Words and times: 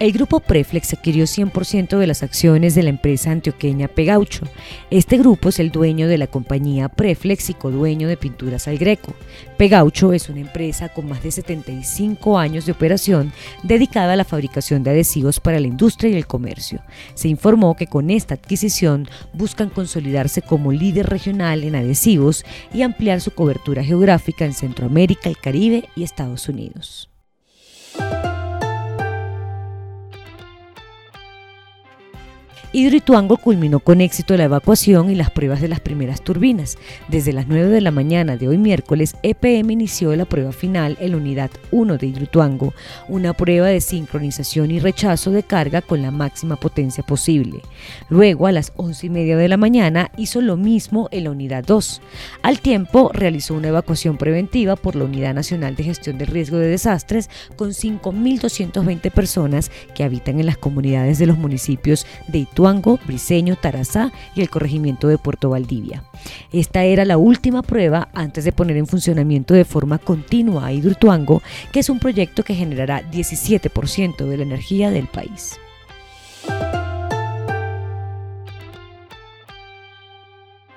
El 0.00 0.10
grupo 0.10 0.40
Preflex 0.40 0.92
adquirió 0.92 1.24
100% 1.24 1.98
de 1.98 2.06
las 2.08 2.24
acciones 2.24 2.74
de 2.74 2.82
la 2.82 2.88
empresa 2.88 3.30
antioqueña 3.30 3.86
Pegaucho. 3.86 4.44
Este 4.90 5.16
grupo 5.18 5.50
es 5.50 5.60
el 5.60 5.70
dueño 5.70 6.08
de 6.08 6.18
la 6.18 6.26
compañía 6.26 6.88
Preflex 6.88 7.50
y 7.50 7.54
codueño 7.54 8.08
de 8.08 8.16
Pinturas 8.16 8.66
al 8.66 8.76
Greco. 8.76 9.14
Pegaucho 9.56 10.12
es 10.12 10.28
una 10.28 10.40
empresa 10.40 10.88
con 10.88 11.08
más 11.08 11.22
de 11.22 11.30
75 11.30 12.36
años 12.36 12.66
de 12.66 12.72
operación 12.72 13.32
dedicada 13.62 14.14
a 14.14 14.16
la 14.16 14.24
fabricación 14.24 14.82
de 14.82 14.90
adhesivos 14.90 15.38
para 15.38 15.60
la 15.60 15.68
industria 15.68 16.10
y 16.10 16.16
el 16.16 16.26
comercio. 16.26 16.82
Se 17.14 17.28
informó 17.28 17.76
que 17.76 17.86
con 17.86 18.10
esta 18.10 18.34
adquisición 18.34 19.08
buscan 19.32 19.70
consolidarse 19.70 20.42
como 20.42 20.72
líder 20.72 21.06
regional 21.06 21.62
en 21.62 21.76
adhesivos 21.76 22.44
y 22.72 22.82
ampliar 22.82 23.20
su 23.20 23.30
cobertura 23.30 23.84
geográfica 23.84 24.44
en 24.44 24.54
Centroamérica, 24.54 25.28
el 25.28 25.38
Caribe 25.38 25.88
y 25.94 26.02
Estados 26.02 26.48
Unidos. 26.48 27.13
Hidroituango 32.74 33.36
culminó 33.36 33.78
con 33.78 34.00
éxito 34.00 34.36
la 34.36 34.46
evacuación 34.46 35.08
y 35.08 35.14
las 35.14 35.30
pruebas 35.30 35.60
de 35.60 35.68
las 35.68 35.78
primeras 35.78 36.22
turbinas. 36.22 36.76
Desde 37.06 37.32
las 37.32 37.46
9 37.46 37.68
de 37.68 37.80
la 37.80 37.92
mañana 37.92 38.36
de 38.36 38.48
hoy 38.48 38.58
miércoles, 38.58 39.14
EPM 39.22 39.70
inició 39.70 40.16
la 40.16 40.24
prueba 40.24 40.50
final 40.50 40.96
en 40.98 41.12
la 41.12 41.18
unidad 41.18 41.52
1 41.70 41.98
de 41.98 42.08
Hidroituango, 42.08 42.74
una 43.08 43.32
prueba 43.32 43.68
de 43.68 43.80
sincronización 43.80 44.72
y 44.72 44.80
rechazo 44.80 45.30
de 45.30 45.44
carga 45.44 45.82
con 45.82 46.02
la 46.02 46.10
máxima 46.10 46.56
potencia 46.56 47.04
posible. 47.04 47.60
Luego, 48.08 48.48
a 48.48 48.52
las 48.52 48.72
11 48.74 49.06
y 49.06 49.10
media 49.10 49.36
de 49.36 49.46
la 49.46 49.56
mañana, 49.56 50.10
hizo 50.16 50.40
lo 50.40 50.56
mismo 50.56 51.08
en 51.12 51.24
la 51.24 51.30
unidad 51.30 51.62
2. 51.62 52.02
Al 52.42 52.58
tiempo, 52.58 53.12
realizó 53.14 53.54
una 53.54 53.68
evacuación 53.68 54.16
preventiva 54.16 54.74
por 54.74 54.96
la 54.96 55.04
Unidad 55.04 55.32
Nacional 55.32 55.76
de 55.76 55.84
Gestión 55.84 56.18
del 56.18 56.26
Riesgo 56.26 56.56
de 56.56 56.66
Desastres 56.66 57.30
con 57.54 57.70
5.220 57.70 59.12
personas 59.12 59.70
que 59.94 60.02
habitan 60.02 60.40
en 60.40 60.46
las 60.46 60.58
comunidades 60.58 61.20
de 61.20 61.26
los 61.26 61.38
municipios 61.38 62.04
de 62.26 62.38
Ituango 62.38 62.63
Briseño, 63.06 63.56
Tarazá 63.56 64.10
y 64.34 64.40
el 64.40 64.48
corregimiento 64.48 65.08
de 65.08 65.18
Puerto 65.18 65.50
Valdivia. 65.50 66.02
Esta 66.50 66.84
era 66.84 67.04
la 67.04 67.18
última 67.18 67.62
prueba 67.62 68.08
antes 68.14 68.44
de 68.44 68.52
poner 68.52 68.78
en 68.78 68.86
funcionamiento 68.86 69.52
de 69.52 69.66
forma 69.66 69.98
continua 69.98 70.66
a 70.66 70.72
Hidroituango, 70.72 71.42
que 71.72 71.80
es 71.80 71.90
un 71.90 71.98
proyecto 71.98 72.42
que 72.42 72.54
generará 72.54 73.02
17% 73.10 74.26
de 74.26 74.36
la 74.36 74.42
energía 74.42 74.90
del 74.90 75.08
país. 75.08 75.58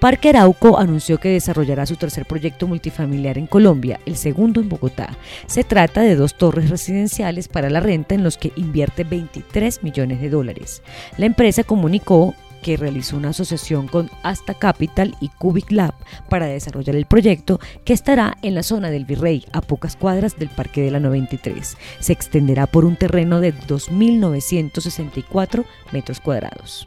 Parque 0.00 0.28
Arauco 0.28 0.78
anunció 0.78 1.18
que 1.18 1.30
desarrollará 1.30 1.84
su 1.84 1.96
tercer 1.96 2.24
proyecto 2.24 2.68
multifamiliar 2.68 3.36
en 3.36 3.48
Colombia, 3.48 3.98
el 4.06 4.16
segundo 4.16 4.60
en 4.60 4.68
Bogotá. 4.68 5.16
Se 5.46 5.64
trata 5.64 6.02
de 6.02 6.14
dos 6.14 6.34
torres 6.34 6.70
residenciales 6.70 7.48
para 7.48 7.68
la 7.68 7.80
renta 7.80 8.14
en 8.14 8.22
los 8.22 8.38
que 8.38 8.52
invierte 8.54 9.02
23 9.02 9.82
millones 9.82 10.20
de 10.20 10.30
dólares. 10.30 10.82
La 11.16 11.26
empresa 11.26 11.64
comunicó 11.64 12.36
que 12.62 12.76
realizó 12.76 13.16
una 13.16 13.30
asociación 13.30 13.88
con 13.88 14.08
Asta 14.22 14.54
Capital 14.54 15.16
y 15.20 15.30
Cubic 15.30 15.72
Lab 15.72 15.94
para 16.28 16.46
desarrollar 16.46 16.94
el 16.94 17.06
proyecto 17.06 17.58
que 17.84 17.92
estará 17.92 18.36
en 18.42 18.54
la 18.54 18.62
zona 18.62 18.90
del 18.90 19.04
Virrey, 19.04 19.46
a 19.52 19.62
pocas 19.62 19.96
cuadras 19.96 20.38
del 20.38 20.48
Parque 20.48 20.80
de 20.80 20.92
la 20.92 21.00
93. 21.00 21.76
Se 21.98 22.12
extenderá 22.12 22.68
por 22.68 22.84
un 22.84 22.94
terreno 22.94 23.40
de 23.40 23.52
2.964 23.52 25.64
metros 25.92 26.20
cuadrados. 26.20 26.86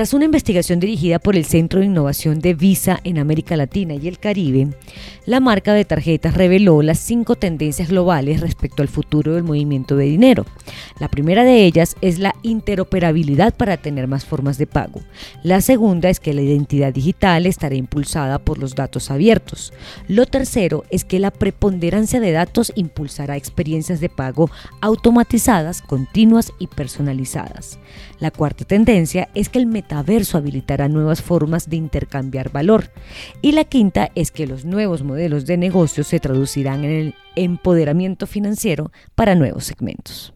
Tras 0.00 0.14
una 0.14 0.24
investigación 0.24 0.80
dirigida 0.80 1.18
por 1.18 1.36
el 1.36 1.44
Centro 1.44 1.80
de 1.80 1.84
Innovación 1.84 2.38
de 2.38 2.54
Visa 2.54 3.00
en 3.04 3.18
América 3.18 3.54
Latina 3.54 3.92
y 3.92 4.08
el 4.08 4.18
Caribe, 4.18 4.68
la 5.26 5.40
marca 5.40 5.74
de 5.74 5.84
tarjetas 5.84 6.32
reveló 6.32 6.80
las 6.80 6.98
cinco 6.98 7.36
tendencias 7.36 7.90
globales 7.90 8.40
respecto 8.40 8.80
al 8.80 8.88
futuro 8.88 9.34
del 9.34 9.44
movimiento 9.44 9.96
de 9.96 10.06
dinero. 10.06 10.46
La 10.98 11.08
primera 11.08 11.44
de 11.44 11.66
ellas 11.66 11.96
es 12.00 12.18
la 12.18 12.34
interoperabilidad 12.42 13.54
para 13.54 13.76
tener 13.76 14.06
más 14.08 14.24
formas 14.24 14.56
de 14.56 14.66
pago. 14.66 15.02
La 15.42 15.60
segunda 15.60 16.08
es 16.08 16.18
que 16.18 16.32
la 16.32 16.40
identidad 16.40 16.94
digital 16.94 17.44
estará 17.44 17.74
impulsada 17.74 18.38
por 18.38 18.56
los 18.56 18.74
datos 18.74 19.10
abiertos. 19.10 19.74
Lo 20.08 20.24
tercero 20.24 20.84
es 20.88 21.04
que 21.04 21.18
la 21.18 21.30
preponderancia 21.30 22.20
de 22.20 22.32
datos 22.32 22.72
impulsará 22.74 23.36
experiencias 23.36 24.00
de 24.00 24.08
pago 24.08 24.50
automatizadas, 24.80 25.82
continuas 25.82 26.54
y 26.58 26.68
personalizadas. 26.68 27.78
La 28.18 28.30
cuarta 28.30 28.64
tendencia 28.64 29.28
es 29.34 29.50
que 29.50 29.58
el 29.58 29.66
metaverso 29.90 30.38
habilitará 30.38 30.88
nuevas 30.88 31.20
formas 31.20 31.68
de 31.68 31.76
intercambiar 31.76 32.52
valor. 32.52 32.92
Y 33.42 33.52
la 33.52 33.64
quinta 33.64 34.10
es 34.14 34.30
que 34.30 34.46
los 34.46 34.64
nuevos 34.64 35.02
modelos 35.02 35.46
de 35.46 35.56
negocio 35.56 36.04
se 36.04 36.20
traducirán 36.20 36.84
en 36.84 36.90
el 36.90 37.14
empoderamiento 37.34 38.28
financiero 38.28 38.92
para 39.16 39.34
nuevos 39.34 39.64
segmentos. 39.64 40.32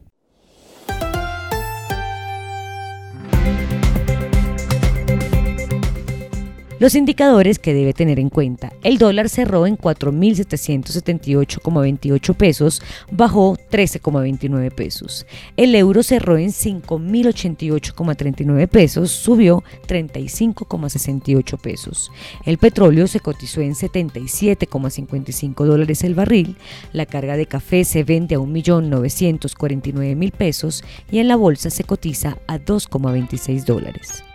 Los 6.77 6.95
indicadores 6.95 7.57
que 7.57 7.73
debe 7.73 7.93
tener 7.93 8.19
en 8.19 8.29
cuenta. 8.29 8.73
El 8.83 8.97
dólar 8.97 9.29
cerró 9.29 9.65
en 9.65 9.77
4.778,28 9.77 12.35
pesos, 12.35 12.81
bajó 13.11 13.57
13,29 13.71 14.73
pesos. 14.73 15.25
El 15.55 15.73
euro 15.73 16.03
cerró 16.03 16.37
en 16.37 16.49
5.088,39 16.49 18.67
pesos, 18.67 19.11
subió 19.11 19.63
35,68 19.87 21.61
pesos. 21.61 22.11
El 22.43 22.57
petróleo 22.57 23.07
se 23.07 23.21
cotizó 23.21 23.61
en 23.61 23.73
77,55 23.73 25.63
dólares 25.63 26.03
el 26.03 26.13
barril. 26.13 26.57
La 26.91 27.05
carga 27.05 27.37
de 27.37 27.45
café 27.45 27.85
se 27.85 28.03
vende 28.03 28.35
a 28.35 28.39
1.949.000 28.39 30.31
pesos 30.33 30.83
y 31.09 31.19
en 31.19 31.29
la 31.29 31.37
bolsa 31.37 31.69
se 31.69 31.85
cotiza 31.85 32.37
a 32.47 32.59
2,26 32.59 33.63
dólares. 33.63 34.25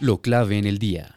Lo 0.00 0.22
clave 0.22 0.56
en 0.56 0.64
el 0.64 0.78
día. 0.78 1.14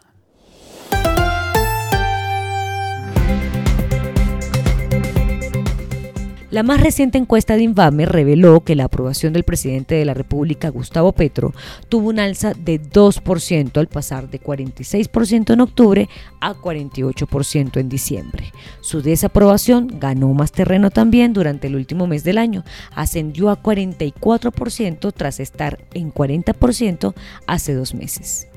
La 6.51 6.63
más 6.63 6.81
reciente 6.81 7.17
encuesta 7.17 7.55
de 7.55 7.63
Invame 7.63 8.05
reveló 8.05 8.59
que 8.59 8.75
la 8.75 8.83
aprobación 8.83 9.31
del 9.31 9.43
presidente 9.43 9.95
de 9.95 10.03
la 10.03 10.13
República, 10.13 10.67
Gustavo 10.67 11.13
Petro, 11.13 11.53
tuvo 11.87 12.09
un 12.09 12.19
alza 12.19 12.53
de 12.53 12.79
2% 12.79 13.77
al 13.77 13.87
pasar 13.87 14.29
de 14.29 14.41
46% 14.41 15.53
en 15.53 15.61
octubre 15.61 16.09
a 16.41 16.53
48% 16.53 17.79
en 17.79 17.87
diciembre. 17.87 18.51
Su 18.81 19.01
desaprobación 19.01 19.87
ganó 19.97 20.31
más 20.33 20.51
terreno 20.51 20.91
también 20.91 21.31
durante 21.31 21.67
el 21.67 21.75
último 21.77 22.05
mes 22.05 22.25
del 22.25 22.37
año, 22.37 22.65
ascendió 22.93 23.49
a 23.49 23.63
44% 23.63 25.13
tras 25.15 25.39
estar 25.39 25.79
en 25.93 26.13
40% 26.13 27.13
hace 27.47 27.73
dos 27.73 27.95
meses. 27.95 28.49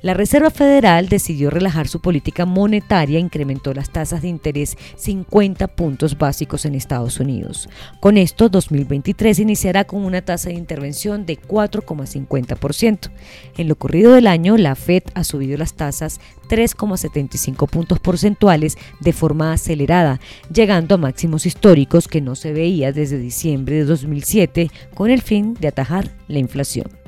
La 0.00 0.14
Reserva 0.14 0.50
Federal 0.50 1.08
decidió 1.08 1.50
relajar 1.50 1.88
su 1.88 2.00
política 2.00 2.46
monetaria 2.46 3.18
incrementó 3.18 3.72
las 3.74 3.90
tasas 3.90 4.22
de 4.22 4.28
interés 4.28 4.76
50 4.96 5.68
puntos 5.68 6.18
básicos 6.18 6.64
en 6.64 6.74
Estados 6.74 7.20
Unidos. 7.20 7.68
Con 8.00 8.18
esto, 8.18 8.48
2023 8.48 9.38
iniciará 9.38 9.84
con 9.84 10.04
una 10.04 10.22
tasa 10.22 10.48
de 10.48 10.54
intervención 10.54 11.26
de 11.26 11.38
4,50%. 11.38 13.10
En 13.56 13.68
lo 13.68 13.74
ocurrido 13.74 14.12
del 14.12 14.26
año, 14.26 14.56
la 14.56 14.74
Fed 14.74 15.02
ha 15.14 15.24
subido 15.24 15.56
las 15.56 15.74
tasas 15.74 16.20
3,75 16.48 17.68
puntos 17.68 17.98
porcentuales 17.98 18.76
de 19.00 19.12
forma 19.12 19.52
acelerada, 19.52 20.20
llegando 20.52 20.94
a 20.94 20.98
máximos 20.98 21.46
históricos 21.46 22.08
que 22.08 22.20
no 22.20 22.34
se 22.34 22.52
veía 22.52 22.92
desde 22.92 23.18
diciembre 23.18 23.76
de 23.76 23.84
2007 23.84 24.70
con 24.94 25.10
el 25.10 25.22
fin 25.22 25.54
de 25.54 25.68
atajar 25.68 26.10
la 26.28 26.38
inflación. 26.38 27.01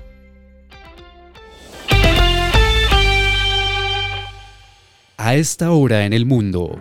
A 5.25 5.37
esta 5.37 5.73
hora 5.73 6.05
en 6.05 6.13
el 6.13 6.27
mundo. 6.27 6.79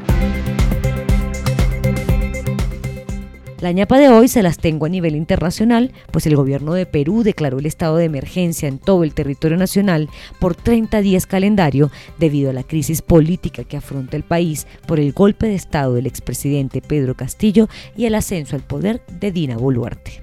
La 3.61 3.71
ñapa 3.71 3.97
de 3.97 4.09
hoy 4.09 4.27
se 4.27 4.43
las 4.43 4.57
tengo 4.57 4.85
a 4.85 4.89
nivel 4.89 5.15
internacional, 5.15 5.93
pues 6.11 6.27
el 6.27 6.35
gobierno 6.35 6.73
de 6.73 6.85
Perú 6.85 7.23
declaró 7.23 7.59
el 7.59 7.65
estado 7.65 7.95
de 7.95 8.03
emergencia 8.03 8.67
en 8.67 8.79
todo 8.79 9.05
el 9.05 9.13
territorio 9.13 9.55
nacional 9.55 10.09
por 10.39 10.55
30 10.55 10.99
días 10.99 11.25
calendario 11.25 11.89
debido 12.19 12.49
a 12.49 12.53
la 12.53 12.63
crisis 12.63 13.01
política 13.01 13.63
que 13.63 13.77
afronta 13.77 14.17
el 14.17 14.23
país 14.23 14.67
por 14.85 14.99
el 14.99 15.13
golpe 15.13 15.47
de 15.47 15.55
estado 15.55 15.93
del 15.93 16.07
expresidente 16.07 16.81
Pedro 16.81 17.15
Castillo 17.15 17.69
y 17.95 18.07
el 18.07 18.15
ascenso 18.15 18.57
al 18.57 18.63
poder 18.63 19.01
de 19.21 19.31
Dina 19.31 19.55
Boluarte. 19.55 20.22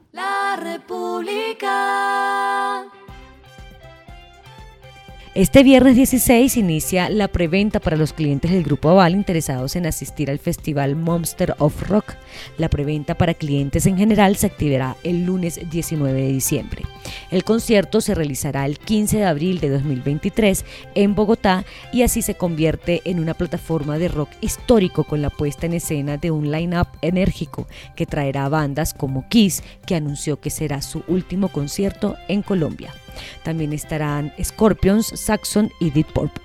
Este 5.33 5.63
viernes 5.63 5.95
16 5.95 6.57
inicia 6.57 7.09
la 7.09 7.29
preventa 7.29 7.79
para 7.79 7.95
los 7.95 8.11
clientes 8.11 8.51
del 8.51 8.63
Grupo 8.63 8.89
Aval 8.89 9.13
interesados 9.13 9.77
en 9.77 9.85
asistir 9.85 10.29
al 10.29 10.39
festival 10.39 10.97
Monster 10.97 11.55
of 11.57 11.87
Rock. 11.87 12.15
La 12.57 12.69
preventa 12.69 13.15
para 13.15 13.33
clientes 13.33 13.85
en 13.85 13.95
general 13.95 14.35
se 14.35 14.47
activará 14.47 14.97
el 15.03 15.23
lunes 15.23 15.61
19 15.71 16.21
de 16.21 16.27
diciembre. 16.27 16.83
El 17.31 17.45
concierto 17.45 18.01
se 18.01 18.13
realizará 18.13 18.65
el 18.65 18.77
15 18.77 19.19
de 19.19 19.25
abril 19.25 19.61
de 19.61 19.69
2023 19.69 20.65
en 20.95 21.15
Bogotá 21.15 21.63
y 21.93 22.01
así 22.01 22.21
se 22.21 22.35
convierte 22.35 22.99
en 23.05 23.21
una 23.21 23.33
plataforma 23.33 23.97
de 23.97 24.09
rock 24.09 24.31
histórico 24.41 25.05
con 25.05 25.21
la 25.21 25.29
puesta 25.29 25.65
en 25.65 25.75
escena 25.75 26.17
de 26.17 26.31
un 26.31 26.51
line-up 26.51 26.89
enérgico 27.01 27.69
que 27.95 28.05
traerá 28.05 28.49
bandas 28.49 28.93
como 28.93 29.25
Kiss, 29.29 29.63
que 29.85 29.95
anunció 29.95 30.41
que 30.41 30.49
será 30.49 30.81
su 30.81 31.05
último 31.07 31.47
concierto 31.47 32.17
en 32.27 32.41
Colombia. 32.41 32.93
También 33.43 33.73
estarán 33.73 34.33
Scorpions, 34.41 35.07
Saxon 35.07 35.71
y 35.79 35.91
Deep 35.91 36.13
Purple. 36.13 36.43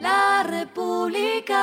La 0.00 0.42
República. 0.42 1.60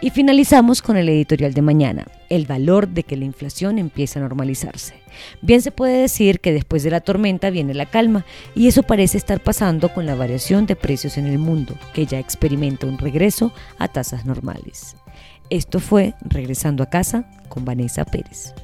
Y 0.00 0.10
finalizamos 0.10 0.80
con 0.80 0.96
el 0.96 1.08
editorial 1.08 1.54
de 1.54 1.62
mañana, 1.62 2.06
el 2.28 2.46
valor 2.46 2.88
de 2.88 3.02
que 3.02 3.16
la 3.16 3.24
inflación 3.24 3.78
empiece 3.78 4.18
a 4.18 4.22
normalizarse. 4.22 4.94
Bien 5.42 5.60
se 5.60 5.72
puede 5.72 6.02
decir 6.02 6.38
que 6.40 6.52
después 6.52 6.84
de 6.84 6.90
la 6.90 7.00
tormenta 7.00 7.50
viene 7.50 7.74
la 7.74 7.86
calma, 7.86 8.24
y 8.54 8.68
eso 8.68 8.84
parece 8.84 9.18
estar 9.18 9.42
pasando 9.42 9.92
con 9.92 10.06
la 10.06 10.14
variación 10.14 10.66
de 10.66 10.76
precios 10.76 11.18
en 11.18 11.26
el 11.26 11.38
mundo, 11.38 11.74
que 11.94 12.06
ya 12.06 12.18
experimenta 12.18 12.86
un 12.86 12.98
regreso 12.98 13.52
a 13.78 13.88
tasas 13.88 14.24
normales. 14.24 14.94
Esto 15.50 15.80
fue 15.80 16.14
Regresando 16.20 16.84
a 16.84 16.90
casa 16.90 17.28
con 17.48 17.64
Vanessa 17.64 18.04
Pérez. 18.04 18.54